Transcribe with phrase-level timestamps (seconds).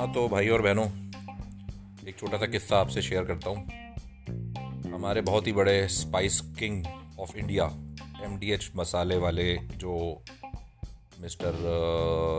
[0.00, 0.84] दोस्तों भाई और बहनों,
[2.08, 6.84] एक छोटा सा किस्सा आपसे शेयर करता हूँ। हमारे बहुत ही बड़े spice king
[7.20, 7.64] of India
[8.24, 9.44] MDH मसाले वाले
[9.76, 9.92] जो
[11.20, 11.58] मिस्टर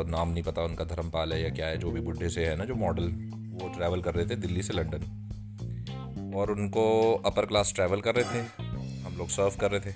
[0.10, 2.66] नाम नहीं पता उनका धर्मपाल है या क्या है, जो भी बुढ़े से है ना,
[2.66, 3.12] जो मॉडल
[3.54, 8.26] वो ट्रैवल कर रहे थे दिल्ली से लंदन और उनको अपर क्लास ट्रैवल कर रहे
[8.26, 8.64] थे,
[9.04, 9.94] हम लोग सर्व कर रहे थे।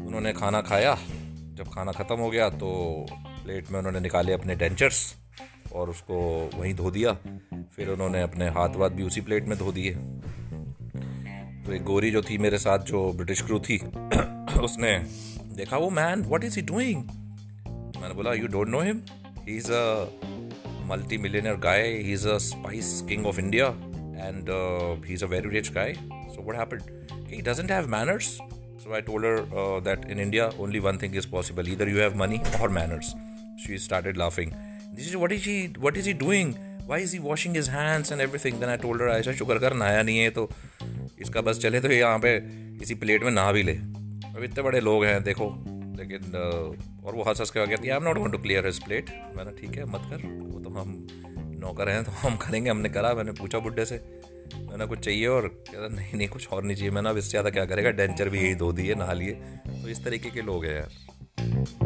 [0.00, 0.98] उन्होंने खाना खाया,
[1.56, 5.12] जब खाना ख़त्म हो गया तो प्लेट में उन्होंने निकाले अपने डेंचर्स
[5.74, 7.12] और उसको वहीं धो दिया।
[7.76, 9.94] फिर उन्होंने अपने हाथ वाथ भी उसी प्लेट में धो दिए।
[11.66, 13.78] तो एक गोरी जो थी मेरे साथ जो ब्रिटिश क्रू थी
[14.60, 14.98] उसने
[15.56, 17.04] देखा वो man what is he doing
[18.00, 19.02] मैंने बोला you don't know him
[19.48, 20.06] he is a
[20.86, 23.66] multi millionaire guy he is a spice king of India
[24.26, 24.50] and
[25.06, 26.82] he is a very rich guy so what happened
[27.34, 28.38] he doesn't have manners
[28.84, 31.98] So I told her uh, that in India only one thing is possible: either you
[31.98, 33.14] have money or manners.
[33.64, 34.16] She started.
[34.92, 35.68] This is what is he?
[35.78, 36.48] What is he doing?
[36.86, 38.58] Why is he washing his hands and everything?
[38.60, 40.48] Then I told her, ऐसा शुक्र कर नहाया नहीं है तो
[41.20, 42.36] इसका बस चले तो यहाँ पे
[42.82, 45.48] इसी प्लेट में नहा भी ले अब इतने बड़े लोग हैं देखो
[45.98, 46.36] लेकिन
[47.04, 49.52] और वो हंस हंस के है I am not going to clear his plate मैंने
[49.60, 50.92] ठीक है मत कर वो तो हम
[51.62, 54.00] नौकर हैं तो हम करेंगे हमने करा मैंने पूछा बुढ़े से
[54.56, 57.50] मैंने कुछ चाहिए और कहता नहीं नहीं कुछ और नहीं चाहिए मैंने अब इससे ज़्यादा
[57.50, 59.32] क्या करेगा डेंचर भी यही धो दिए नहा लिए
[59.72, 61.81] तो इस तरीके के लोग हैं यार